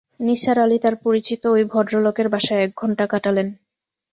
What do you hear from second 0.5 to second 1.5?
আলি তাঁর পরিচিত